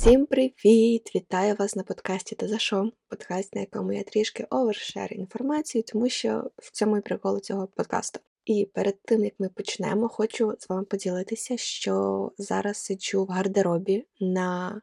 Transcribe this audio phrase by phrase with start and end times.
[0.00, 1.14] Всім привіт!
[1.14, 6.08] Вітаю вас на подкасті «Та за що?» Подкаст, на якому я трішки овершер інформацію, тому
[6.08, 8.20] що в цьому і прикол цього подкасту.
[8.44, 14.06] І перед тим як ми почнемо, хочу з вами поділитися, що зараз сиджу в гардеробі
[14.20, 14.80] на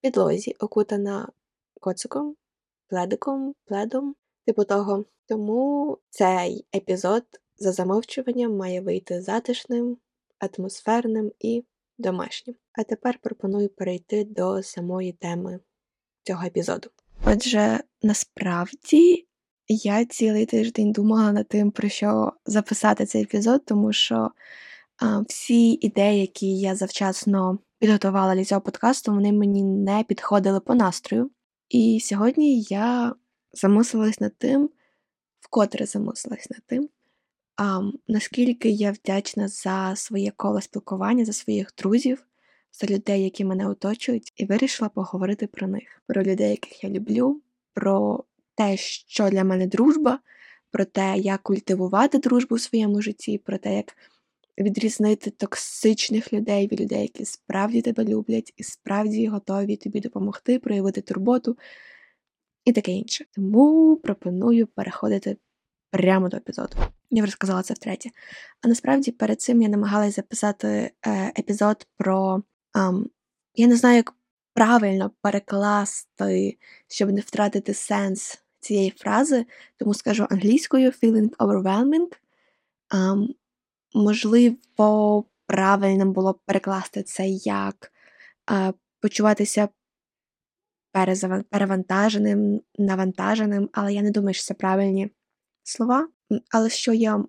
[0.00, 1.28] підлозі, окутана
[1.80, 2.36] коциком,
[2.88, 4.14] пледиком, пледом,
[4.46, 5.04] типу того.
[5.26, 7.24] Тому цей епізод
[7.56, 9.96] за замовчуванням має вийти затишним,
[10.38, 11.64] атмосферним і
[11.98, 12.56] домашнім.
[12.72, 15.60] А тепер пропоную перейти до самої теми
[16.22, 16.90] цього епізоду.
[17.26, 19.26] Отже, насправді
[19.68, 24.30] я цілий тиждень думала над тим, про що записати цей епізод, тому що
[24.96, 30.74] а, всі ідеї, які я завчасно підготувала для цього подкасту, вони мені не підходили по
[30.74, 31.30] настрою.
[31.68, 33.14] І сьогодні я
[33.52, 34.70] замислилась над тим,
[35.40, 36.88] вкотре замислилась над тим,
[37.58, 42.26] а, наскільки я вдячна за своє коло спілкування, за своїх друзів,
[42.72, 47.40] за людей, які мене оточують, і вирішила поговорити про них, про людей, яких я люблю,
[47.74, 50.18] про те, що для мене дружба,
[50.70, 53.96] про те, як культивувати дружбу в своєму житті, про те, як
[54.58, 61.00] відрізнити токсичних людей від людей, які справді тебе люблять і справді готові тобі допомогти, проявити
[61.00, 61.58] турботу
[62.64, 63.24] і таке інше.
[63.34, 65.36] Тому пропоную переходити
[65.90, 66.76] прямо до епізоду.
[67.10, 68.10] Я вже сказала це втретє.
[68.62, 72.42] А насправді перед цим я намагалась записати е, епізод про.
[72.76, 73.10] Ем,
[73.54, 74.14] я не знаю, як
[74.54, 82.12] правильно перекласти, щоб не втратити сенс цієї фрази, тому скажу англійською feeling overwhelming.
[82.92, 83.34] Ем,
[83.94, 87.92] можливо, правильним було перекласти це як
[88.50, 89.68] е, почуватися
[91.50, 95.10] перевантаженим, навантаженим, але я не думаю, що це правильні
[95.62, 96.08] слова.
[96.50, 97.24] Але що я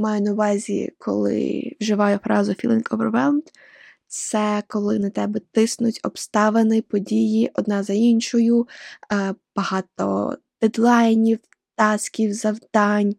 [0.00, 3.52] маю на увазі, коли вживаю фразу feeling overwhelmed,
[4.06, 8.68] це коли на тебе тиснуть обставини, події одна за іншою,
[9.12, 11.38] е, багато дедлайнів,
[11.74, 13.14] тасків, завдань,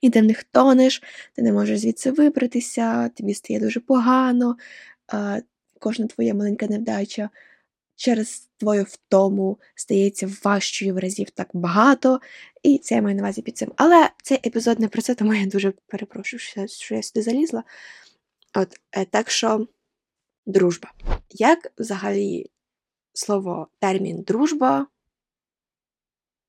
[0.00, 1.02] і ти в них тонеш,
[1.34, 4.56] ти не можеш звідси вибратися, тобі стає дуже погано,
[5.14, 5.42] е,
[5.80, 7.30] кожна твоя маленька невдача
[7.98, 12.20] через твою втому стається важчою в разів так багато,
[12.62, 13.72] і це я маю на увазі під цим.
[13.76, 17.64] Але цей епізод не про це, тому я дуже перепрошую, що я сюди залізла.
[18.54, 19.66] От, е, Так що,
[20.46, 20.92] дружба.
[21.30, 22.50] Як взагалі
[23.12, 24.86] слово термін дружба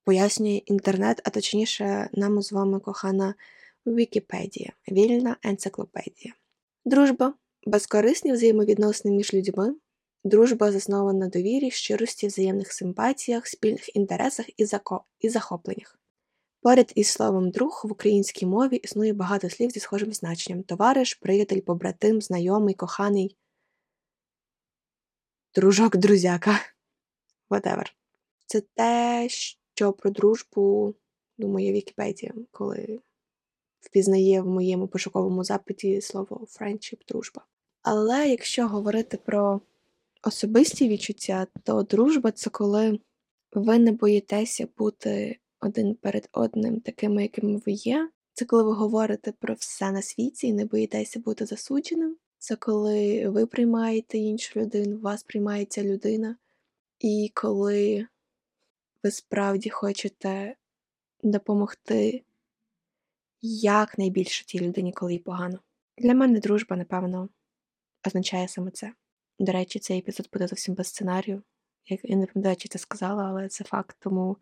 [0.04, 3.36] пояснює інтернет, а точніше, нам з вами кохана
[3.86, 6.34] Вікіпедія, вільна енциклопедія.
[6.86, 7.34] Дружба
[7.66, 9.76] безкорисні взаємовідносини між людьми,
[10.24, 14.46] Дружба заснована на довірі, щирості, взаємних симпатіях, спільних інтересах
[15.20, 16.00] і, захопленнях.
[16.62, 21.62] Поряд із словом друг в українській мові існує багато слів зі схожим значенням товариш, приятель,
[21.62, 23.38] побратим, знайомий, коханий,
[25.56, 26.60] дружок, друзяка.
[27.50, 27.86] Whatever.
[28.46, 30.96] Це те, що про дружбу
[31.38, 33.00] думає Вікіпедія, коли
[33.80, 37.46] впізнає в моєму пошуковому запиті слово friendship, дружба.
[37.82, 39.62] Але якщо говорити про
[40.24, 43.00] особисті відчуття, то дружба це коли
[43.54, 48.10] ви не боїтеся бути один перед одним такими, якими ви є.
[48.34, 52.18] Це коли ви говорите про все на світі і не боїтеся бути засудженим.
[52.38, 56.38] Це коли ви приймаєте іншу людину, вас приймається людина,
[57.00, 58.08] і коли
[59.04, 60.56] ви справді хочете
[61.24, 62.24] допомогти
[63.42, 65.60] якнайбільше тій людині, коли їй погано.
[65.98, 67.30] Для мене дружба, напевно,
[68.08, 68.94] означає саме це.
[69.40, 71.44] До речі, цей епізод буде зовсім без сценарію.
[71.86, 74.38] Я не пам'ятаю, чи це сказала, але це факт, тому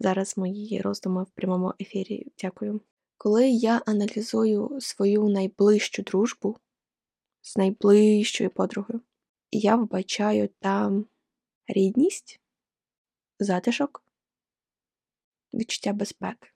[0.00, 2.32] зараз мої роздуми в прямому ефірі.
[2.38, 2.80] Дякую.
[3.16, 6.56] Коли я аналізую свою найближчу дружбу
[7.40, 9.00] з найближчою подругою,
[9.50, 11.06] я вбачаю там
[11.66, 12.40] рідність,
[13.38, 14.04] затишок,
[15.54, 16.48] відчуття безпеки.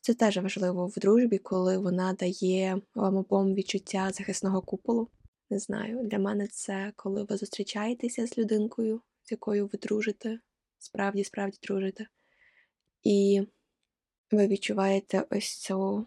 [0.00, 5.08] Це теж важливо в дружбі, коли вона дає вам обом відчуття захисного куполу.
[5.50, 10.40] Не знаю, для мене це коли ви зустрічаєтеся з людинкою, з якою ви дружите,
[10.78, 12.06] справді, справді дружите,
[13.02, 13.42] і
[14.30, 16.06] ви відчуваєте ось цю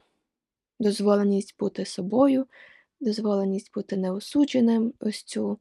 [0.79, 2.47] дозволеність бути собою,
[2.99, 5.59] дозволеність бути неосудженим, ось цю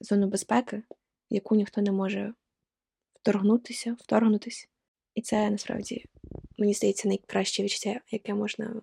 [0.00, 0.82] зону безпеки,
[1.30, 2.34] яку ніхто не може
[3.14, 4.66] вторгнутися, вторгнутися.
[5.14, 6.04] І це насправді,
[6.58, 8.82] мені здається, найкраще відчуття, яке можна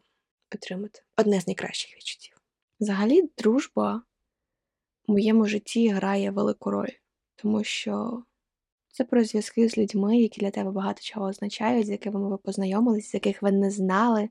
[0.56, 1.02] отримати.
[1.18, 2.42] Одне з найкращих відчуттів.
[2.80, 4.04] Взагалі, дружба
[5.10, 6.90] моєму житті грає велику роль,
[7.36, 8.24] тому що
[8.92, 13.10] це про зв'язки з людьми, які для тебе багато чого означають, з якими ви познайомились,
[13.10, 14.30] з яких ви не знали,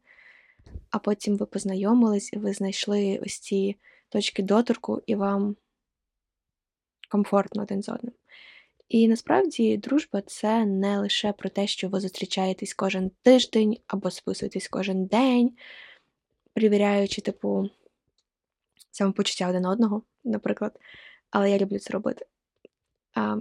[0.90, 3.76] а потім ви познайомились і ви знайшли ось ці
[4.08, 5.56] точки доторку, і вам
[7.08, 8.12] комфортно один з одним.
[8.88, 14.68] І насправді дружба це не лише про те, що ви зустрічаєтесь кожен тиждень або списуєтесь
[14.68, 15.56] кожен день,
[16.54, 17.70] перевіряючи, типу,
[18.98, 20.78] самопочуття один одного, наприклад.
[21.30, 22.26] Але я люблю це робити.
[23.14, 23.36] А,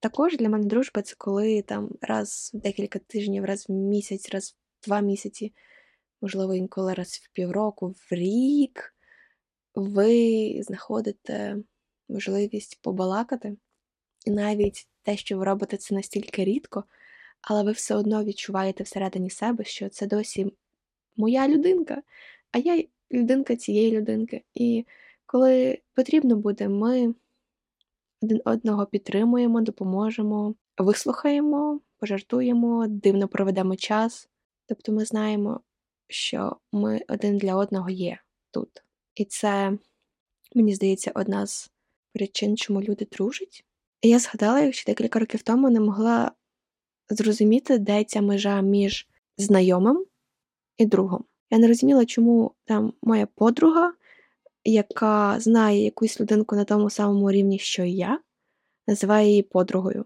[0.00, 4.56] Також для мене дружба це коли там раз в декілька тижнів, раз в місяць, раз
[4.80, 5.52] в два місяці,
[6.20, 8.94] можливо, інколи раз в півроку, в рік
[9.74, 11.56] ви знаходите
[12.08, 13.56] можливість побалакати.
[14.26, 16.84] І навіть те, що ви робите це настільки рідко,
[17.40, 20.52] але ви все одно відчуваєте всередині себе, що це досі
[21.16, 22.02] моя людинка,
[22.52, 24.42] а я людинка цієї людинки.
[24.54, 24.86] І
[25.26, 27.14] коли потрібно буде, ми
[28.22, 34.28] один одного підтримуємо, допоможемо, вислухаємо, пожартуємо, дивно проведемо час.
[34.66, 35.60] Тобто ми знаємо,
[36.08, 38.18] що ми один для одного є
[38.50, 38.68] тут.
[39.14, 39.78] І це,
[40.54, 41.70] мені здається, одна з
[42.12, 43.64] причин, чому люди дружать.
[44.02, 46.32] І я згадала, якщо декілька років тому не могла
[47.08, 50.06] зрозуміти, де ця межа між знайомим
[50.78, 51.24] і другом.
[51.50, 53.92] Я не розуміла, чому там моя подруга,
[54.64, 58.20] яка знає якусь людинку на тому самому рівні, що і я,
[58.86, 60.04] називає її подругою,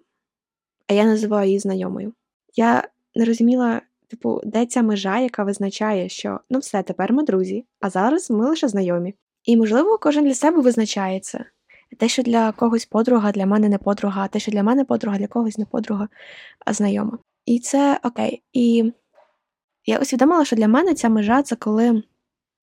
[0.87, 2.13] а я називаю її знайомою.
[2.55, 7.67] Я не розуміла, типу, де ця межа, яка визначає, що ну все, тепер ми друзі,
[7.81, 9.15] а зараз ми лише знайомі.
[9.45, 11.45] І, можливо, кожен для себе визначає це.
[11.99, 15.27] Те, що для когось подруга, для мене не подруга, те, що для мене подруга, для
[15.27, 16.09] когось не подруга,
[16.67, 17.19] а знайома.
[17.47, 18.43] І це окей.
[18.53, 18.93] І
[19.89, 22.03] я усвідомила, що для мене ця межа це коли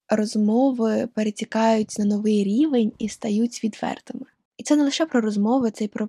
[0.08, 4.26] розмови перетікають на новий рівень і стають відвертими.
[4.56, 6.08] І це не лише про розмови, це й про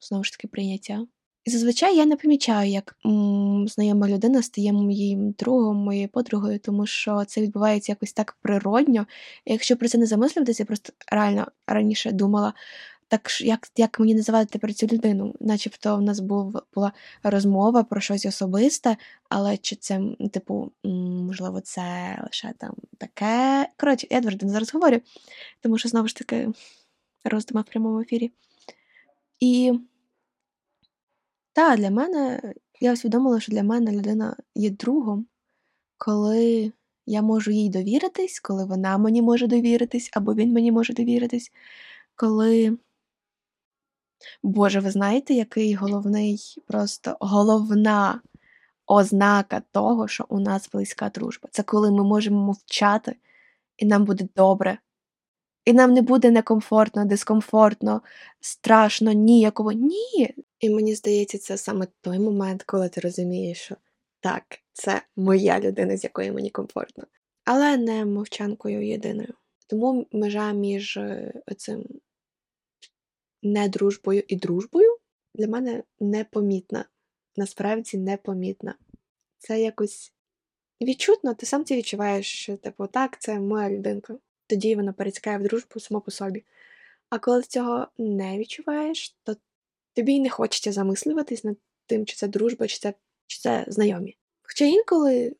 [0.00, 1.06] знову ж таки прийняття.
[1.44, 2.96] І зазвичай я не помічаю, як
[3.66, 9.06] знайома людина стає моїм другом, моєю подругою, тому що це відбувається якось так природньо.
[9.46, 12.52] Якщо про це не замислюватися, я просто реально раніше думала,
[13.08, 16.92] так як як мені називати тепер цю людину, начебто в нас був була
[17.22, 18.96] розмова про щось особисте,
[19.28, 20.00] але чи це,
[20.32, 23.68] типу, можливо, це лише там таке.
[23.76, 25.00] Коротше, я дуже зараз говорю,
[25.60, 26.48] тому що знову ж таки
[27.24, 28.32] роздума в прямому ефірі.
[29.40, 29.80] І
[31.52, 32.40] так, для мене,
[32.80, 35.26] я усвідомила, що для мене людина є другом,
[35.98, 36.72] коли
[37.06, 41.52] я можу їй довіритись, коли вона мені може довіритись, або він мені може довіритись,
[42.16, 42.78] коли.
[44.42, 48.20] Боже, ви знаєте, який головний, просто головна
[48.86, 51.48] ознака того, що у нас близька дружба.
[51.52, 53.16] Це коли ми можемо мовчати,
[53.76, 54.78] і нам буде добре.
[55.64, 58.02] І нам не буде некомфортно, дискомфортно,
[58.40, 59.72] страшно, ніяково.
[59.72, 60.34] Ні.
[60.60, 63.76] І мені здається, це саме той момент, коли ти розумієш, що
[64.20, 64.42] так,
[64.72, 67.04] це моя людина, з якою мені комфортно.
[67.44, 69.34] Але не мовчанкою єдиною.
[69.66, 71.84] Тому межа між е, цим
[73.52, 74.96] недружбою і дружбою
[75.34, 76.84] для мене непомітна.
[77.36, 78.74] Насправді непомітна.
[79.38, 80.12] Це якось
[80.82, 84.18] відчутно, ти сам це відчуваєш, що типу, так, це моя людинка.
[84.46, 86.44] Тоді вона перетікає в дружбу само по собі.
[87.10, 89.36] А коли цього не відчуваєш, то
[89.92, 91.56] тобі й не хочеться замислюватись над
[91.86, 92.94] тим, чи це дружба, чи це
[93.26, 94.16] чи це знайомі.
[94.42, 95.36] Хоча інколи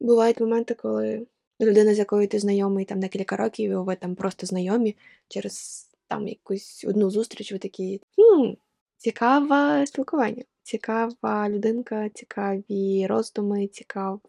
[0.00, 1.26] бувають моменти, коли
[1.60, 4.96] людина, з якою ти знайомий там декілька років, і ви там просто знайомі
[5.28, 8.52] через там якусь одну зустріч, ви такі хм,
[8.96, 14.20] цікаве спілкування, цікава людинка, цікаві роздуми, цікаво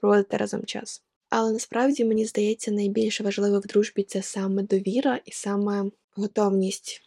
[0.00, 1.02] проводити разом час.
[1.28, 7.02] Але насправді мені здається, найбільш важливе в дружбі це саме довіра і саме готовність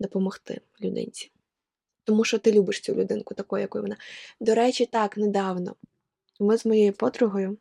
[0.00, 1.30] допомогти людинці.
[2.04, 3.96] Тому що ти любиш цю людинку, такою, якою вона.
[4.40, 5.74] До речі, так, недавно
[6.40, 7.58] ми з моєю подругою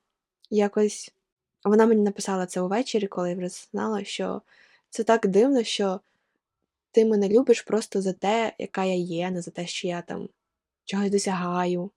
[0.50, 1.12] якось
[1.64, 4.42] вона мені написала це увечері, коли я вже знала, що
[4.96, 6.00] це так дивно, що
[6.92, 10.30] ти мене любиш просто за те, яка я є, не за те, що я там
[10.86, 11.92] чогось досягаю,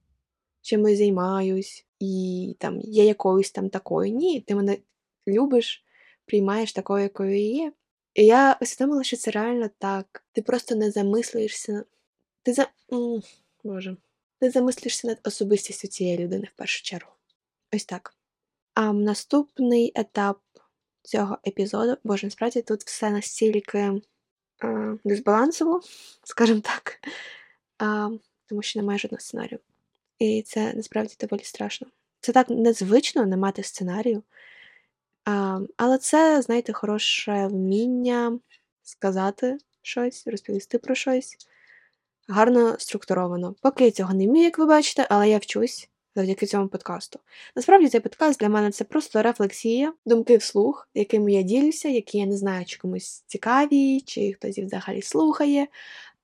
[0.63, 4.13] чимось займаюсь, і там є якоюсь там такою.
[4.13, 4.79] Ні, ти мене
[5.29, 5.85] любиш,
[6.25, 7.73] приймаєш такою, якою є.
[8.15, 10.25] І я усвідомила, що це реально так.
[10.33, 11.85] Ти просто не замислюєшся.
[12.43, 12.69] Ти за.
[13.65, 13.97] Боже.
[14.41, 17.13] Ти замислюєшся над особистістю цієї людини в першу чергу.
[17.75, 18.15] Ось так.
[18.75, 20.41] А наступний етап
[21.09, 24.03] цього епізоду, боже, насправді тут все настільки
[24.61, 25.81] а, дисбалансово,
[26.25, 27.01] скажімо так,
[27.79, 28.11] а,
[28.47, 29.61] тому що немає жодного сценарію.
[30.19, 31.87] І це насправді доволі страшно.
[32.21, 34.23] Це так незвично не мати сценарію.
[35.25, 38.39] А, Але це, знаєте, хороше вміння
[38.83, 41.37] сказати щось, розповісти про щось.
[42.29, 43.55] Гарно структуровано.
[43.63, 45.89] Поки я цього не вмію, як ви бачите, але я вчусь
[46.19, 47.21] завдяки цьому подкасту.
[47.57, 52.27] Насправді цей подкаст для мене це просто рефлексія, думки вслух, якими я ділюся, які я
[52.27, 55.67] не знаю, чи комусь цікаві, чи хтось взагалі слухає.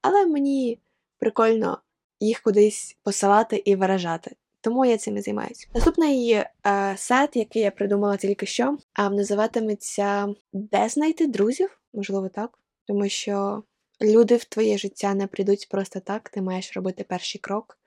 [0.03, 0.79] Але мені
[1.19, 1.79] прикольно
[2.21, 4.37] їх кудись посилати і виражати.
[4.61, 5.67] Тому я цим і займаюся.
[5.75, 11.81] Наступний е, сет, який я придумала тільки що, а називатиметься Де знайти друзів?
[11.93, 12.59] Можливо, так.
[12.87, 13.63] Тому що
[14.03, 17.79] люди в твоє життя не прийдуть просто так, ти маєш робити перший крок.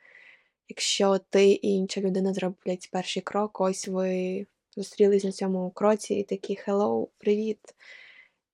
[0.69, 4.45] Якщо ти і інша людина зроблять перший крок, ось ви
[4.75, 7.59] зустрілись на цьому кроці і такі хеллоу, привіт.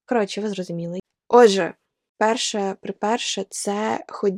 [0.06, 1.00] Коротше, ви зрозуміли.
[1.28, 1.74] Отже,
[2.18, 4.34] перше, приперше, це хоч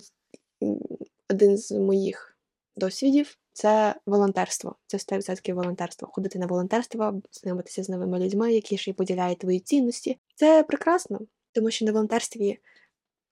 [1.30, 2.38] один з моїх
[2.76, 4.76] досвідів це волонтерство.
[4.88, 6.08] Це 100% волонтерство.
[6.08, 10.20] Ходити на волонтерство, знайомитися з новими людьми, які ще й поділяють твої цінності.
[10.36, 11.20] Це прекрасно,
[11.52, 12.60] тому що на волонтерстві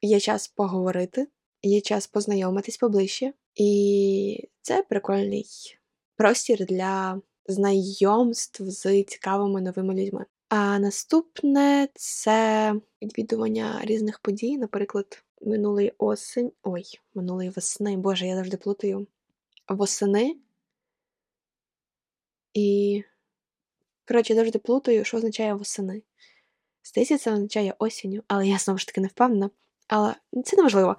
[0.02, 1.28] є час поговорити,
[1.62, 5.46] є час познайомитись поближче, і це прикольний
[6.16, 10.26] простір для знайомств з цікавими новими людьми.
[10.50, 16.52] А наступне це відвідування різних подій, наприклад, минулий осень.
[16.64, 16.84] Ой,
[17.16, 19.08] минулої весни, Боже, я завжди плутаю.
[19.70, 20.36] Восени.
[22.54, 23.04] І,
[24.08, 26.02] коротше, я завжди плутаю, що означає восени.
[26.84, 29.50] Здається, це означає осінню, але я знову ж таки не впевнена.
[29.88, 30.96] Але це неважливо.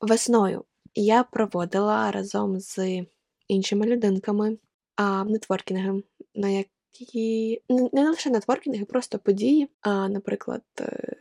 [0.00, 0.64] Весною
[0.94, 3.04] я проводила разом з
[3.48, 4.58] іншими людинками
[4.96, 6.02] а, нетворкінги,
[6.34, 11.16] на які не лише нетворкінги, просто події, а, наприклад, е,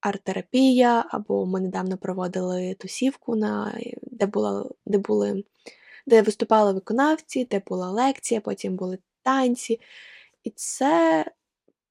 [0.00, 5.44] арт-терапія, або ми недавно проводили тусівку, на, де була, де були,
[6.06, 9.80] де виступали виконавці, де була лекція, потім були танці.
[10.44, 11.24] І це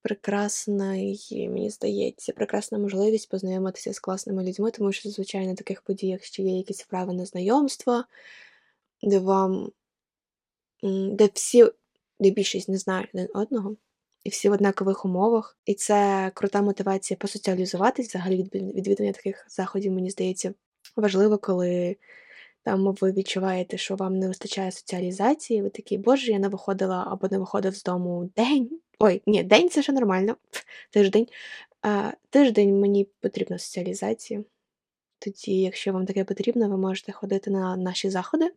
[0.03, 6.23] прекрасний, мені здається, прекрасна можливість познайомитися з класними людьми, тому що зазвичай на таких подіях
[6.23, 8.03] ще є якісь вправи на знайомство,
[9.03, 9.71] де вам
[11.11, 11.65] де всі,
[12.19, 13.75] де більшість не знають один одного,
[14.23, 15.57] і всі в однакових умовах.
[15.65, 18.07] І це крута мотивація посоціалізуватись.
[18.07, 20.53] Взагалі відвідування таких заходів, мені здається,
[20.95, 21.97] важливо, коли
[22.63, 27.27] там ви відчуваєте, що вам не вистачає соціалізації, ви такі, боже, я не виходила або
[27.31, 28.79] не виходив з дому день.
[28.99, 30.35] Ой, ні, день це ще нормально,
[30.89, 31.27] тиждень.
[31.81, 34.43] А, Тиждень мені потрібна соціалізація.
[35.19, 38.51] Тоді, якщо вам таке потрібно, ви можете ходити на наші заходи,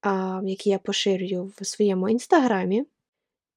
[0.00, 2.86] а, які я поширюю в своєму інстаграмі,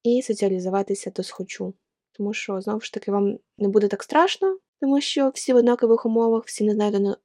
[0.03, 1.73] і соціалізуватися то схочу.
[2.11, 6.05] Тому що, знову ж таки, вам не буде так страшно, тому що всі в однакових
[6.05, 7.17] умовах, всі не знають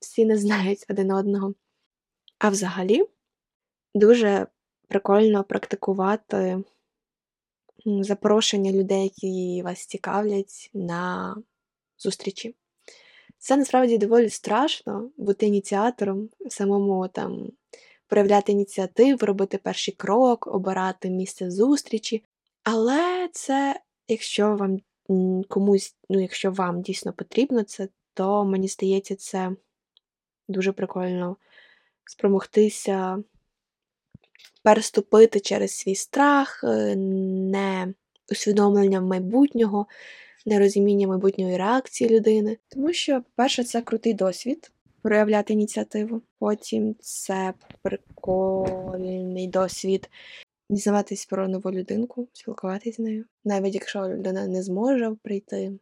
[0.00, 1.54] всі, не знають один одного.
[2.38, 3.04] А взагалі
[3.94, 4.46] дуже
[4.88, 6.64] прикольно практикувати
[7.86, 11.36] запрошення людей, які вас цікавлять на
[11.98, 12.54] зустрічі.
[13.38, 17.52] Це насправді доволі страшно бути ініціатором, самому там
[18.06, 22.24] проявляти ініціативу, робити перший крок, обирати місце зустрічі.
[22.64, 24.80] Але це, якщо вам
[25.48, 29.50] комусь, ну, якщо вам дійсно потрібно це, то мені здається, це
[30.48, 31.36] дуже прикольно
[32.04, 33.22] спромогтися
[34.62, 37.94] переступити через свій страх, е, не
[38.30, 39.86] усвідомлення майбутнього,
[40.46, 42.58] нерозуміння майбутньої реакції людини.
[42.68, 46.22] Тому що, по-перше, це крутий досвід проявляти ініціативу.
[46.38, 50.10] Потім це прикольний досвід
[50.72, 53.24] дізнаватись про нову людинку, спілкуватися з нею.
[53.44, 55.78] Навіть якщо людина не зможе прийти,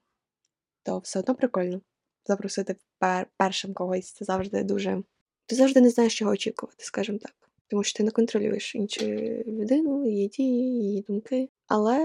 [0.82, 1.80] то все одно прикольно.
[2.26, 5.02] Запросити пер першим когось це завжди дуже.
[5.47, 7.35] Ти завжди не знаєш, чого очікувати, скажімо так.
[7.68, 9.06] Тому що ти не контролюєш іншу
[9.47, 11.49] людину, її дії, її думки.
[11.66, 11.99] Але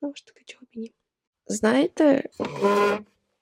[0.00, 0.92] знову ж таки, чого б ні.
[1.46, 2.28] Знаєте,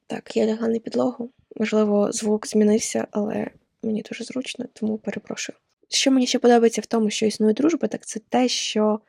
[0.06, 1.30] так, я лягла на підлогу.
[1.56, 3.50] Можливо, звук змінився, але
[3.82, 5.58] мені дуже зручно, тому перепрошую.
[5.88, 9.00] Що мені ще подобається в тому, що існує дружба, так це те, що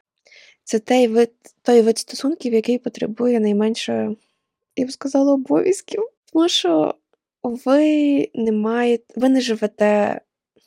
[0.64, 1.32] це той вид
[1.62, 4.16] той вид стосунків, який потребує найменше,
[4.76, 6.04] я б сказала, обов'язків.
[6.34, 6.96] Тому що
[7.44, 10.22] ви не маєте, ви не живете,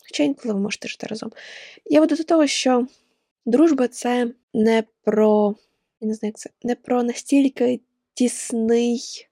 [0.09, 1.33] хоча інколи ви можете жити разом.
[1.85, 2.87] Я веду до того, що
[3.47, 5.55] дружба це не про
[6.01, 7.81] я не знаю, як це не про настільки
[8.15, 9.29] тісний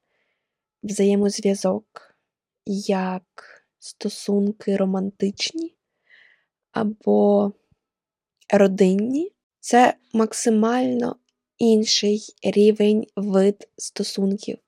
[0.82, 2.14] взаємозв'язок,
[2.66, 3.24] як
[3.78, 5.74] стосунки романтичні
[6.80, 7.52] або
[8.54, 9.32] родинні.
[9.60, 11.16] Це максимально
[11.58, 14.58] інший рівень вид стосунків,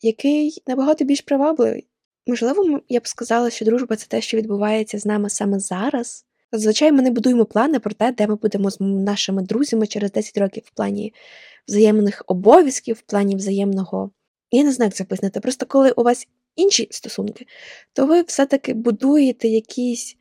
[0.00, 1.88] який набагато більш привабливий.
[2.26, 6.26] Можливо, я б сказала, що дружба це те, що відбувається з нами саме зараз.
[6.52, 10.38] Зазвичай ми не будуємо плани про те, де ми будемо з нашими друзями через 10
[10.38, 11.14] років в плані
[11.68, 14.10] взаємних обов'язків, в плані взаємного.
[14.50, 15.40] Я не знаю, як це пояснити.
[15.40, 17.46] Просто коли у вас інші стосунки,
[17.92, 20.16] то ви все-таки будуєте якісь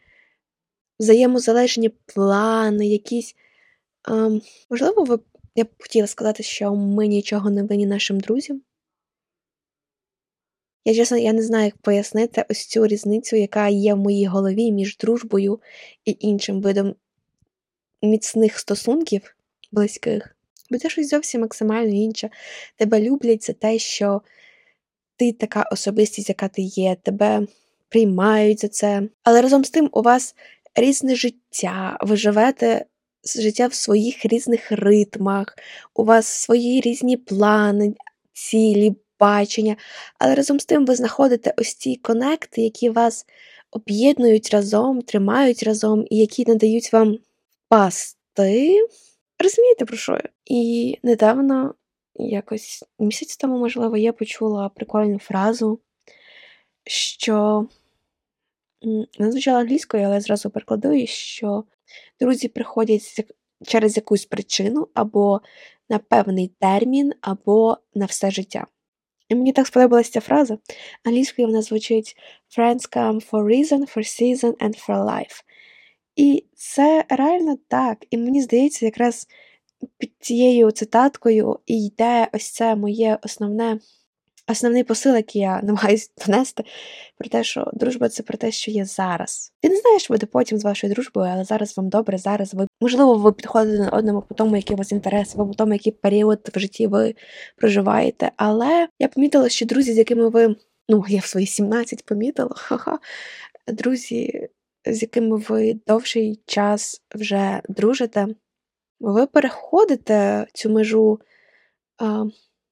[1.01, 3.35] взаємозалежні плани, якісь.
[4.07, 5.19] Ем, можливо, ви
[5.55, 8.61] я б хотіла сказати, що ми нічого не винні нашим друзям.
[10.85, 14.71] Я чесно, я не знаю, як пояснити ось цю різницю, яка є в моїй голові
[14.71, 15.59] між дружбою
[16.05, 16.95] і іншим видом
[18.01, 19.35] міцних стосунків
[19.71, 20.35] близьких.
[20.69, 22.29] Бо це щось зовсім максимально інше.
[22.75, 24.21] Тебе люблять за те, що
[25.15, 27.47] ти така особистість, яка ти є, тебе
[27.89, 29.01] приймають за це.
[29.23, 30.35] Але разом з тим у вас
[30.75, 32.85] різне життя, ви живете
[33.39, 35.57] життя в своїх різних ритмах,
[35.95, 37.93] у вас свої різні плани,
[38.33, 39.75] цілі, бачення,
[40.19, 43.25] але разом з тим ви знаходите ось ці конекти, які вас
[43.71, 47.17] об'єднують разом, тримають разом і які надають вам
[47.69, 48.87] пасти.
[49.39, 50.29] Розумієте, про що я?
[50.45, 51.75] І недавно,
[52.15, 55.79] якось місяць тому, можливо, я почула прикольну фразу,
[56.85, 57.67] що
[59.19, 61.63] не звучала англійською, але зразу перекладу, що
[62.19, 63.25] друзі приходять
[63.65, 65.41] через якусь причину, або
[65.89, 68.67] на певний термін, або на все життя.
[69.29, 70.57] І мені так сподобалася ця фраза.
[71.03, 72.15] Англійською вона звучить
[72.57, 75.43] Friends come for reason, for season and for life.
[76.15, 78.05] І це реально так.
[78.09, 79.27] І мені здається, якраз
[79.97, 83.79] під цією цитаткою і йде ось це моє основне
[84.47, 86.63] Основний посил, який я намагаюся донести,
[87.17, 89.53] про те, що дружба це про те, що є зараз.
[89.61, 92.67] Ти не знаєш, що буде потім з вашою дружбою, але зараз вам добре, зараз ви
[92.81, 96.49] можливо ви підходите одному по тому, який у вас інтерес, або по тому, який період
[96.55, 97.15] в житті ви
[97.57, 98.31] проживаєте.
[98.37, 100.55] Але я помітила, що друзі, з якими ви,
[100.89, 102.99] ну я в свої 17 помітила, ха-ха,
[103.67, 104.49] друзі,
[104.85, 108.27] з якими ви довший час вже дружите,
[108.99, 111.19] ви переходите цю межу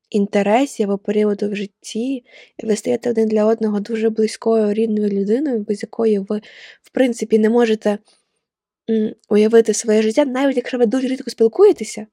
[0.09, 2.23] інтересів або періоду в житті,
[2.57, 6.41] і ви стаєте один для одного дуже близькою рідною людиною, без якої ви,
[6.83, 7.97] в принципі, не можете
[9.29, 12.07] уявити своє життя, навіть якщо ви дуже рідко спілкуєтеся,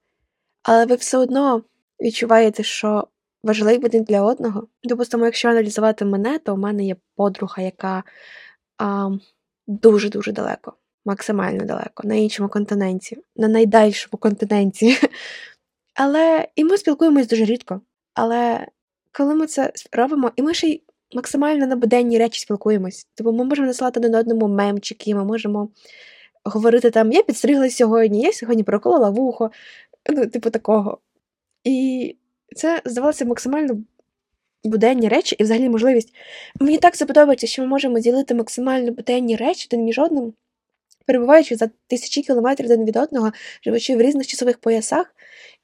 [0.63, 1.63] але ви все одно
[2.01, 3.09] відчуваєте, що
[3.43, 4.69] важливі один для одного.
[4.85, 8.03] Допустимо, якщо аналізувати мене, то у мене є подруга, яка
[9.67, 10.73] дуже-дуже далеко,
[11.05, 14.97] максимально далеко, на іншому континенті, на найдальшому континенті.
[15.97, 17.81] Але і ми спілкуємось дуже рідко.
[18.15, 18.67] Але
[19.13, 20.83] коли ми це робимо, і ми ще й
[21.15, 23.07] максимально на буденні речі спілкуємось.
[23.15, 25.69] Тобто ми можемо насилати один одному мемчики, ми можемо
[26.45, 29.51] говорити там: я підстригла сьогодні, я сьогодні проколола вухо,
[30.11, 30.99] ну, типу такого.
[31.65, 32.17] І
[32.57, 33.79] це здавалося максимально
[34.65, 36.15] буденні речі, і взагалі можливість.
[36.61, 40.33] Мені так це що ми можемо ділити максимально буденні речі один між одним,
[41.07, 43.33] перебуваючи за тисячі кілометрів один від одного,
[43.65, 45.16] живучи в різних часових поясах.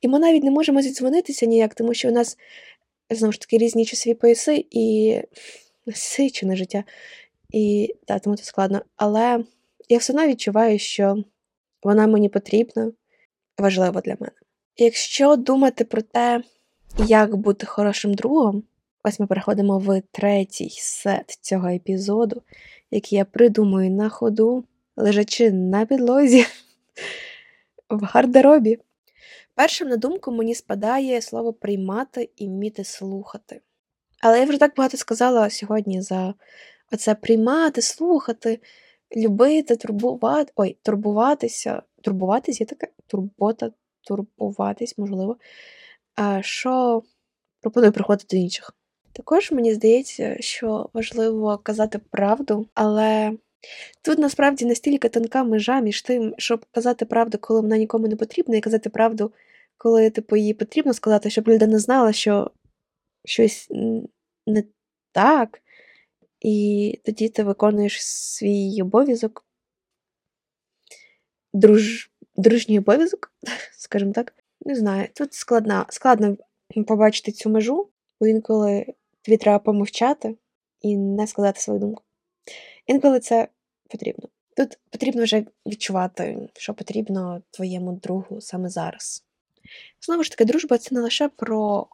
[0.03, 2.39] І ми навіть не можемо зідзвонитися ніяк, тому що у нас
[3.11, 5.17] знову ж таки різні часові пояси і
[5.87, 6.85] насичене життя.
[7.51, 8.83] І так, тому це складно.
[8.97, 9.45] Але
[9.89, 11.25] я все одно відчуваю, що
[11.83, 12.93] вона мені потрібна,
[13.59, 14.33] важлива для мене.
[14.77, 16.43] Якщо думати про те,
[17.07, 18.63] як бути хорошим другом,
[19.05, 22.43] ось ми переходимо в третій сет цього епізоду,
[22.91, 24.65] який я придумую на ходу,
[24.97, 26.47] лежачи на підлозі
[27.91, 28.79] в гардеробі.
[29.63, 33.61] Першим на думку мені спадає слово приймати і вміти слухати.
[34.21, 36.35] Але я вже так багато сказала сьогодні за
[36.93, 38.61] оце приймати, слухати,
[39.17, 43.71] любити, турбувати, ой, турбуватися, турбуватись є таке турбота,
[44.01, 45.37] турбуватись, можливо,
[46.41, 47.03] що
[47.61, 48.75] пропоную приходити до інших.
[49.13, 53.33] Також мені здається, що важливо казати правду, але
[54.05, 58.57] тут насправді настільки тонка межа між тим, щоб казати правду, коли вона нікому не потрібна,
[58.57, 59.33] і казати правду,
[59.83, 62.51] коли типу, їй потрібно сказати, щоб людина знала, що
[63.25, 63.69] щось
[64.47, 64.65] не
[65.13, 65.63] так,
[66.41, 69.47] і тоді ти виконуєш свій обов'язок,
[71.53, 72.11] друж...
[72.37, 73.33] дружній обов'язок,
[73.79, 74.35] скажімо так.
[74.61, 76.37] Не знаю, тут складна, складно
[76.87, 77.91] побачити цю межу,
[78.21, 78.87] бо інколи
[79.23, 80.37] тобі треба помовчати
[80.81, 82.03] і не сказати свою думку.
[82.87, 83.49] Інколи це
[83.91, 84.29] потрібно.
[84.57, 89.25] Тут потрібно вже відчувати, що потрібно твоєму другу саме зараз.
[90.01, 91.87] Знову ж таки, дружба це не лише про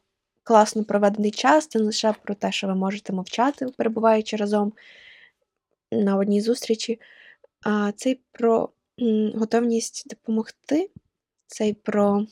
[0.42, 4.72] класно проведений час, це не лише про те, що ви можете мовчати, перебуваючи разом
[5.92, 7.00] на одній зустрічі,
[7.62, 8.68] а це й про
[9.35, 10.90] готовність допомогти,
[11.46, 12.26] це й про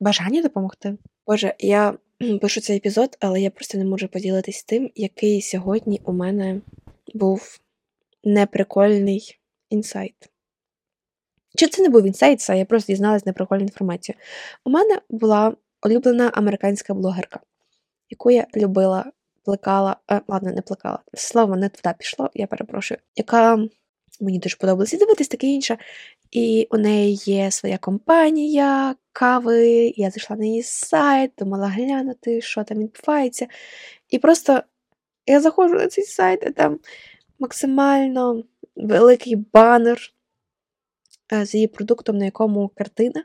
[0.00, 0.98] бажання допомогти.
[1.26, 1.98] Боже, я
[2.40, 6.60] пишу цей епізод, але я просто не можу поділитись тим, який сьогодні у мене
[7.14, 7.60] був
[8.24, 9.38] неприкольний
[9.70, 10.31] інсайт.
[11.56, 14.16] Чи це не був інсайт, це я просто дізналась неприкольну інформацію.
[14.64, 17.40] У мене була улюблена американська блогерка,
[18.10, 19.12] яку я любила,
[19.44, 23.58] плекала, е, ладно, не плекала, слово не туди пішло, я перепрошую, яка
[24.20, 25.78] Мені дуже подобалося дивитись таке інше.
[26.30, 29.92] І у неї є своя компанія кави.
[29.96, 33.46] Я зайшла на її сайт, думала глянути, що там відбувається.
[34.10, 34.62] І просто
[35.26, 36.78] я заходжу на цей сайт, і там
[37.38, 38.42] максимально
[38.76, 39.98] великий банер
[41.32, 43.24] з її продуктом, на якому картина.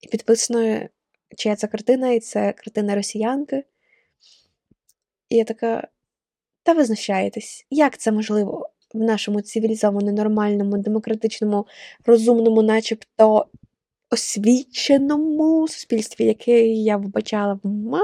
[0.00, 0.88] І підписано,
[1.36, 3.64] чия це картина, і це картина росіянки.
[5.28, 5.88] І я така,
[6.62, 11.66] та ви знущаєтесь, як це можливо в нашому цивілізованому, нормальному, демократичному,
[12.04, 13.46] розумному, начебто
[14.10, 18.00] освіченому суспільстві, яке я вбачала в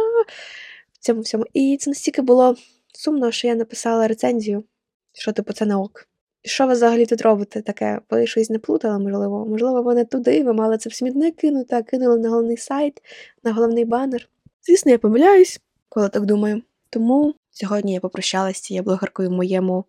[1.01, 1.45] цьому всьому.
[1.53, 2.57] І це настільки було
[2.95, 4.65] сумно, що я написала рецензію,
[5.13, 6.09] що типу це не ок.
[6.45, 8.01] Що ви взагалі тут робите таке?
[8.11, 9.47] Ви щось не плутали, можливо?
[9.47, 13.03] Можливо, ви не туди, ви мали це в смітник кинути, а кинули на головний сайт,
[13.45, 14.29] на головний банер.
[14.63, 16.63] Звісно, я помиляюсь, коли так думаю.
[16.91, 19.85] Тому сьогодні я попрощалася з цією блогеркою в моєму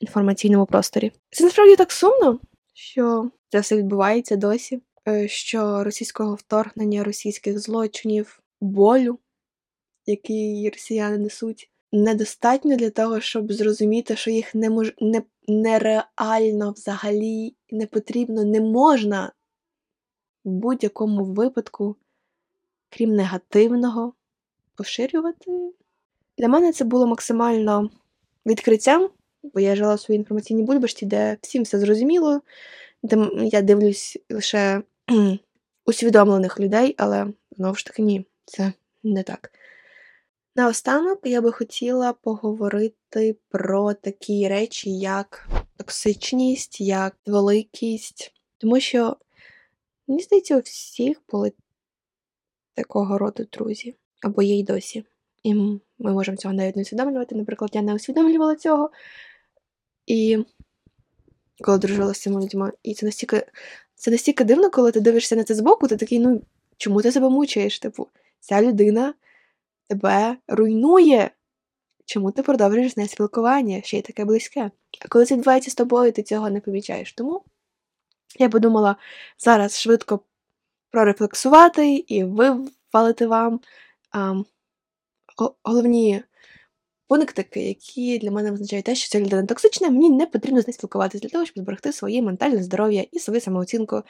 [0.00, 1.12] інформаційному просторі.
[1.30, 2.40] Це насправді так сумно,
[2.74, 9.18] що це все відбувається досі, е, що російського вторгнення, російських злочинів, болю,
[10.06, 14.92] який росіяни несуть, недостатньо для того, щоб зрозуміти, що їх не мож...
[15.00, 15.22] не...
[15.48, 19.32] нереально взагалі не потрібно, не можна
[20.44, 21.96] в будь-якому випадку,
[22.90, 24.12] крім негативного,
[24.74, 25.72] поширювати.
[26.38, 27.90] Для мене це було максимально
[28.46, 29.10] відкриттям,
[29.42, 32.40] бо я жила в своїй інформаційній бульбашці, де всім все зрозуміло,
[33.02, 34.82] де я дивлюсь лише
[35.86, 37.26] усвідомлених людей, але
[37.56, 39.52] знову ж таки ні, це не так.
[40.54, 49.16] Наостанок я би хотіла поговорити про такі речі, як токсичність, як великість, тому що,
[50.06, 51.52] мені здається, у всіх були
[52.74, 55.04] такого роду друзі, або є й досі.
[55.42, 57.34] І ми можемо цього навіть не усвідомлювати.
[57.34, 58.90] Наприклад, я не усвідомлювала цього.
[60.06, 60.44] І
[61.60, 62.72] коли дружила з цими людьми.
[62.82, 63.46] І це настільки
[63.94, 66.42] це настільки дивно, коли ти дивишся на це збоку, ти такий, ну
[66.76, 67.78] чому ти себе мучаєш?
[67.78, 68.08] Типу,
[68.40, 69.14] ця людина
[69.92, 71.30] тебе руйнує.
[72.04, 74.70] Чому ти продовжуєш з нею спілкування, ще й таке близьке?
[75.00, 77.12] А коли це відбувається з тобою, ти цього не помічаєш.
[77.12, 77.44] Тому
[78.38, 78.96] я подумала
[79.38, 80.20] зараз швидко
[80.90, 83.60] прорефлексувати і вивалити вам
[84.10, 84.34] а,
[85.62, 86.22] головні
[87.08, 90.74] пунктики, які для мене означають те, що ця людина токсична, мені не потрібно з нею
[90.74, 94.02] спілкуватися для того, щоб зберегти своє ментальне здоров'я і свою самооцінку,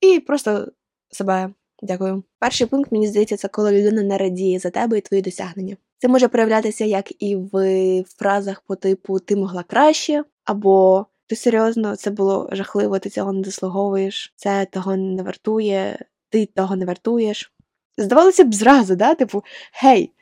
[0.00, 0.72] і просто
[1.10, 1.54] себе.
[1.82, 2.22] Дякую.
[2.38, 5.76] Перший пункт, мені здається, це коли людина не радіє за тебе і твої досягнення.
[5.98, 11.96] Це може проявлятися як і в фразах по типу Ти могла краще, або ти серйозно,
[11.96, 17.52] це було жахливо, ти цього не заслуговуєш, це того не вартує, ти того не вартуєш.
[17.98, 19.14] Здавалося б, зразу, да?
[19.14, 20.12] типу, гей,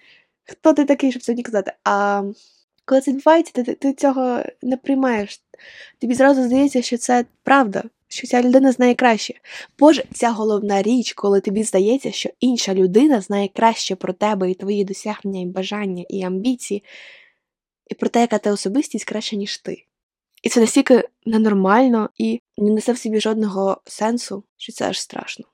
[0.44, 1.72] хто ти такий, щоб сьогодні казати?
[1.84, 2.22] А
[2.84, 5.42] коли це відбувається, ти, ти цього не приймаєш.
[5.98, 9.34] Тобі зразу здається, що це правда, що ця людина знає краще.
[9.78, 14.54] Боже, ця головна річ, коли тобі здається, що інша людина знає краще про тебе і
[14.54, 16.84] твої досягнення, і бажання, і амбіції,
[17.90, 19.84] і про те, яка ти особистість краще, ніж ти.
[20.42, 25.44] І це настільки ненормально і не несе в собі жодного сенсу, що це аж страшно.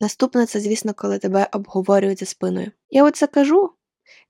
[0.00, 2.70] Наступне це, звісно, коли тебе обговорюють за спиною.
[2.90, 3.70] Я оце кажу,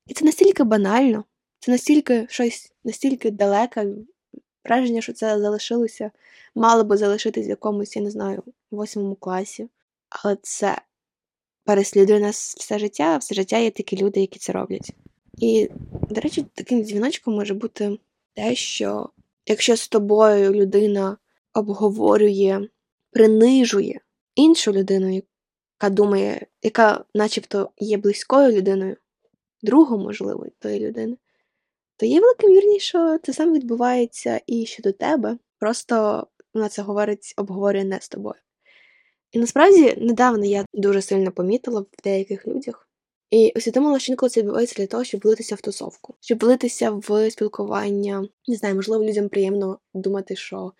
[0.06, 1.24] і це настільки банально,
[1.58, 3.86] це настільки щось настільки далеке,
[4.64, 6.10] враження, що це залишилося,
[6.54, 9.68] мало би залишитись в якомусь, я не знаю, восьмому класі.
[10.08, 10.78] Але це
[11.64, 14.94] переслідує нас все життя, а все життя є такі люди, які це роблять.
[15.38, 15.70] І,
[16.10, 17.98] до речі, таким дзвіночком може бути
[18.34, 19.08] те, що
[19.46, 21.16] якщо з тобою людина
[21.54, 22.68] обговорює,
[23.10, 24.00] принижує
[24.34, 28.96] іншу людину, яка думає, яка начебто є близькою людиною,
[29.62, 31.16] другу, можливо, тої людини,
[32.02, 35.38] то є велика вірність, що це саме відбувається і щодо тебе.
[35.58, 38.34] Просто вона це говорить, обговорює не з тобою.
[39.32, 42.88] І насправді недавно я дуже сильно помітила в деяких людях.
[43.30, 47.30] І усвідомила, що інколи це відбувається для того, щоб влитися в тусовку, щоб влитися в
[47.30, 48.28] спілкування.
[48.48, 50.72] Не знаю, можливо, людям приємно думати, що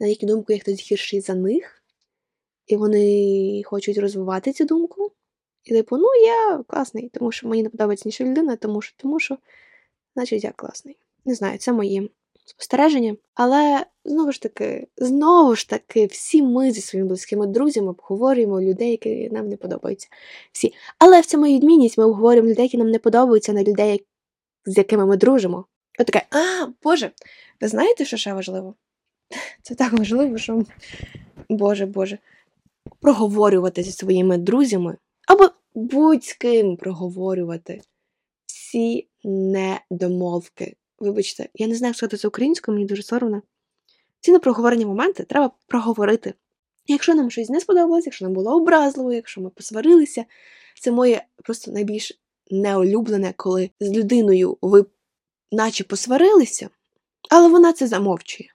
[0.00, 1.82] на їхню думку є хтось гірший за них,
[2.66, 5.12] і вони хочуть розвивати цю думку.
[5.64, 9.20] І типу, ну я класний, тому що мені не подобається інша людина, тому що, тому
[9.20, 9.38] що,
[10.14, 10.96] значить, я класний.
[11.24, 12.10] Не знаю, це мої
[12.44, 13.16] спостереження.
[13.34, 18.90] Але знову ж таки, знову ж таки, всі ми зі своїми близькими друзями обговорюємо людей,
[18.90, 20.08] які нам не подобаються.
[20.52, 20.74] Всі.
[20.98, 24.06] Але в цьому відмінність ми обговорюємо людей, які нам не подобаються, на людей,
[24.66, 25.64] з якими ми дружимо.
[25.98, 27.10] От таке, а, Боже,
[27.60, 28.74] ви знаєте, що ще важливо?
[29.62, 30.64] Це так важливо, що.
[31.48, 32.18] Боже Боже.
[33.00, 34.96] Проговорювати зі своїми друзями
[35.28, 37.80] або будь з ким проговорювати
[38.46, 40.76] всі недомовки.
[40.98, 43.42] Вибачте, я не знаю, як сказати це українською, мені дуже соромно.
[44.20, 46.34] Ці непроговорені моменти треба проговорити.
[46.86, 50.24] Якщо нам щось не сподобалося, якщо нам було образливо, якщо ми посварилися,
[50.80, 54.84] це моє просто найбільш неулюблене, коли з людиною ви
[55.52, 56.68] наче посварилися,
[57.30, 58.54] але вона це замовчує.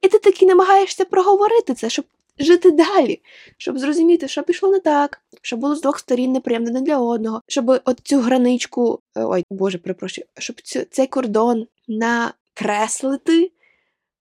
[0.00, 2.04] І ти таки намагаєшся проговорити це, щоб
[2.38, 3.22] жити далі,
[3.56, 7.40] щоб зрозуміти, що пішло не так, щоб було з двох сторін неприємно не для одного,
[7.48, 13.52] щоб от цю граничку, е, ой, Боже, перепрошую, щоб цю, цей кордон накреслити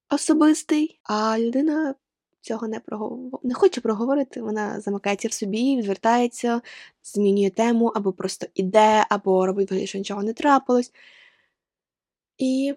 [0.10, 1.95] особистий, а людина
[2.41, 3.39] цього не проговор...
[3.43, 4.41] не хоче проговорити.
[4.41, 6.62] Вона замикається в собі, відвертається,
[7.04, 10.91] змінює тему, або просто іде, або робить вигляд, що нічого не трапилось.
[12.38, 12.73] І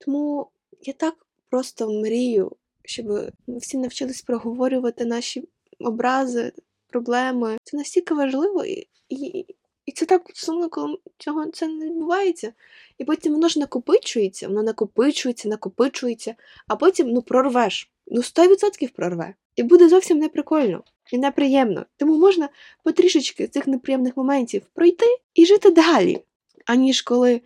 [0.00, 2.56] тому я так просто мрію,
[2.88, 3.06] щоб
[3.48, 5.48] всі навчились проговорювати наші
[5.78, 6.52] образи,
[6.86, 7.58] проблеми.
[7.64, 9.46] Це настільки важливо, і, і,
[9.86, 12.52] і це так сумно, коли цього це не відбувається.
[12.98, 16.34] І потім воно ж накопичується, воно накопичується, накопичується,
[16.68, 17.90] а потім ну прорвеш.
[18.06, 19.34] Ну, 100% прорве.
[19.56, 21.86] І буде зовсім неприкольно і неприємно.
[21.96, 22.48] Тому можна
[22.84, 26.22] потрішечки цих неприємних моментів пройти і жити далі,
[26.66, 27.40] аніж коли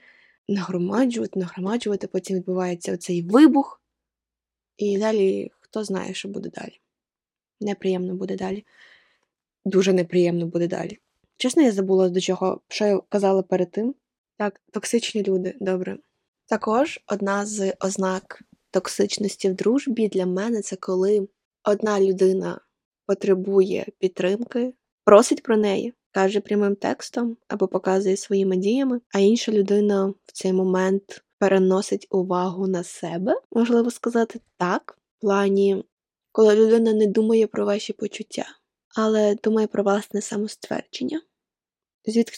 [0.49, 3.82] нагромаджувати, нагромаджувати, потім відбувається оцей вибух,
[4.77, 6.81] і далі хто знає, що буде далі.
[7.61, 8.65] Неприємно буде далі.
[9.65, 10.99] Дуже неприємно буде далі.
[11.37, 13.95] Чесно, я забула до чого, що я казала перед тим.
[14.39, 15.99] Так, токсичні люди, добре.
[16.47, 21.29] Також одна з ознак токсичності в дружбі для мене це коли
[21.65, 22.61] одна людина
[23.07, 30.07] потребує підтримки, просить про неї, каже прямим текстом або показує своїми діями, а інша людина
[30.07, 35.85] в цей момент переносить увагу на себе, можливо сказати так, в плані,
[36.33, 38.47] коли людина не думає про ваші почуття,
[38.97, 41.23] але думає про власне самоствердження.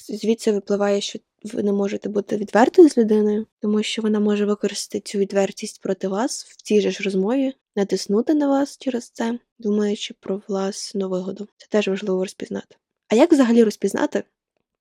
[0.08, 5.00] Звідси випливає, що ви не можете бути відвертою з людиною, тому що вона може використати
[5.00, 10.14] цю відвертість проти вас в цій же ж розмові, натиснути на вас через це, думаючи
[10.20, 11.48] про власну вигоду.
[11.56, 12.76] Це теж важливо розпізнати.
[13.08, 14.24] А як взагалі розпізнати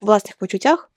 [0.02, 0.92] в власних почуттях,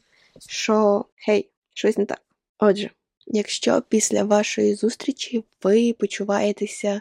[0.48, 2.22] що гей, щось не так?
[2.58, 2.90] Отже,
[3.26, 7.00] якщо після вашої зустрічі ви почуваєтеся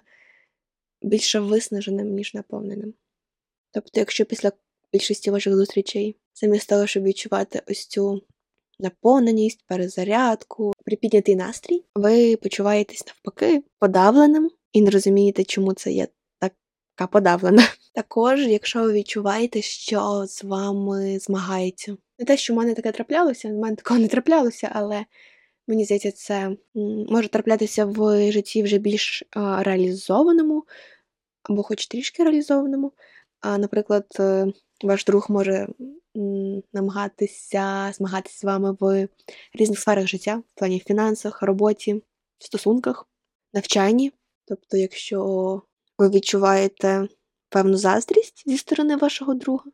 [1.01, 2.93] більше виснаженим, ніж наповненим.
[3.71, 4.51] Тобто, якщо після
[4.93, 8.21] більшості ваших зустрічей, замість того, щоб відчувати ось цю
[8.79, 16.07] наповненість, перезарядку, припіднятий настрій, ви почуваєтесь навпаки подавленим і не розумієте, чому це є
[16.39, 17.67] така подавлена.
[17.93, 21.97] Також, якщо ви відчуваєте, що з вами змагається.
[22.19, 25.05] Не те, що в мене таке траплялося, в мене такого не траплялося, але
[25.67, 26.58] мені здається, це
[27.10, 29.23] може траплятися в житті вже більш
[29.60, 30.63] реалізованому,
[31.43, 32.91] або хоч трішки реалізованому.
[33.41, 34.47] А, Наприклад, е,
[34.84, 35.67] ваш друг може
[36.73, 39.08] намагатися змагатися з вами в
[39.54, 42.04] різних сферах життя, в плані фінансах, роботі,
[42.39, 43.08] стосунках,
[43.54, 44.12] навчанні.
[44.45, 45.62] Тобто, якщо
[45.97, 47.08] ви відчуваєте
[47.49, 49.71] певну заздрість зі сторони вашого друга,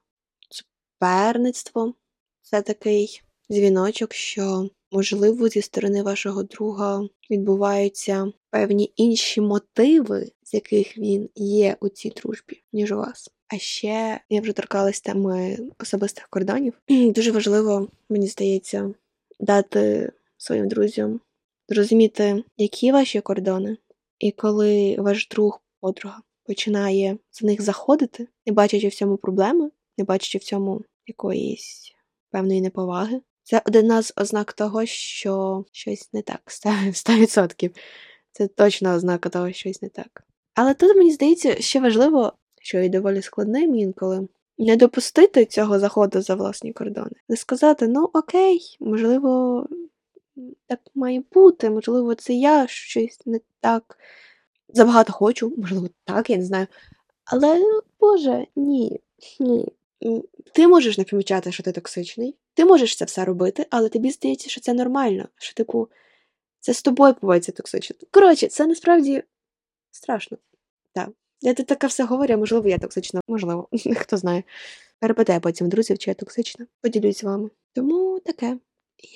[0.50, 1.94] суперництво
[2.42, 10.98] це такий дзвіночок, що, можливо, зі сторони вашого друга відбуваються певні інші мотиви, з яких
[10.98, 13.30] він є у цій дружбі, ніж у вас.
[13.48, 16.74] А ще я вже торкалась теми особистих кордонів.
[16.90, 18.94] Дуже важливо, мені здається,
[19.40, 21.20] дати своїм друзям
[21.70, 23.78] зрозуміти, які ваші кордони,
[24.20, 30.04] і коли ваш друг, подруга починає за них заходити, не бачачи в цьому проблеми, не
[30.04, 31.94] бачачи в цьому якоїсь
[32.32, 33.22] певної неповаги.
[33.52, 37.76] Це одна з ознак того, що щось не так 100%.
[38.32, 40.24] Це точно ознака того, що щось не так.
[40.54, 44.28] Але тут мені здається, ще важливо що і доволі складним інколи.
[44.58, 47.12] Не допустити цього заходу за власні кордони.
[47.30, 49.68] Не сказати, ну окей, можливо,
[50.68, 53.98] так має бути, можливо, це я щось не так
[54.70, 56.68] забагато хочу, можливо, так, я не знаю.
[57.26, 59.00] Але, Боже, ні,
[59.40, 59.68] ні.
[60.54, 64.50] Ти можеш не помічати, що ти токсичний, ти можеш це все робити, але тобі здається,
[64.50, 65.90] що це нормально, що, типу,
[66.60, 67.96] це з тобою поводиться токсично.
[68.12, 69.24] Коротше, це насправді
[69.92, 70.38] страшно.
[70.94, 71.10] Так.
[71.42, 74.44] Я тут таке все говорю, можливо, я токсична, можливо, хто знає.
[75.00, 77.50] Перепитаю потім друзів, чи я токсична, поділюсь з вами.
[77.74, 78.58] Тому таке.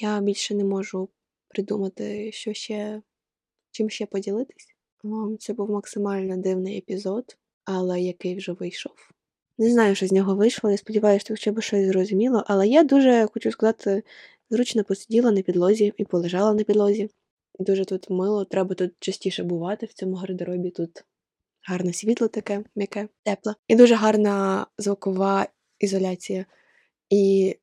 [0.02, 1.10] Я більше не можу
[1.48, 3.02] придумати, що ще,
[3.72, 4.76] чим ще поділитись.
[5.40, 9.12] Це був максимально дивний епізод, але який вже вийшов.
[9.58, 10.72] Не знаю, що з нього вийшло.
[10.72, 14.04] Я сподіваюся, що хоча б щось зрозуміло, але я дуже хочу сказати,
[14.50, 17.10] зручно посиділа на підлозі і полежала на підлозі.
[17.60, 20.70] Дуже тут мило, треба тут частіше бувати в цьому гардеробі.
[20.70, 21.06] Тут
[21.68, 23.56] гарне світло таке, м'яке, тепле.
[23.68, 25.48] І дуже гарна звукова
[25.80, 26.46] ізоляція
[27.10, 27.56] і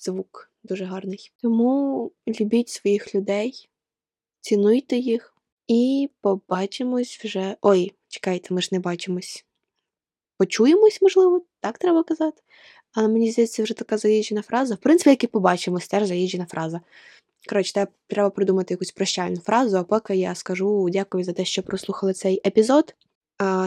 [0.00, 1.32] звук дуже гарний.
[1.42, 3.68] Тому любіть своїх людей,
[4.40, 5.34] цінуйте їх
[5.66, 7.56] І побачимось вже.
[7.60, 9.44] Ой, чекайте, ми ж не бачимось.
[10.42, 12.42] Почуємось, можливо, так треба казати.
[12.92, 14.74] Але мені здається, це вже така заїжджена фраза.
[14.74, 16.80] В принципі, як і побачимось, теж заїжджена фраза.
[17.48, 22.12] Коротше, треба придумати якусь прощальну фразу, а поки я скажу дякую за те, що прослухали
[22.12, 22.94] цей епізод.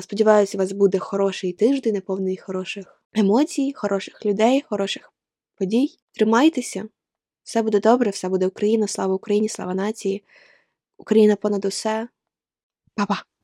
[0.01, 5.13] Сподіваюся, у вас буде хороший тиждень, наповнений хороших емоцій, хороших людей, хороших
[5.55, 5.97] подій.
[6.11, 6.88] Тримайтеся,
[7.43, 10.23] все буде добре, все буде Україна, слава Україні, слава нації,
[10.97, 12.07] Україна понад усе.
[12.95, 13.35] Па-па!